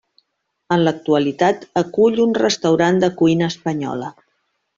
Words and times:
En 0.75 0.79
l'actualitat 0.87 1.67
acull 1.81 2.17
un 2.25 2.33
restaurant 2.39 3.03
de 3.05 3.11
cuina 3.21 3.53
espanyola. 3.55 4.11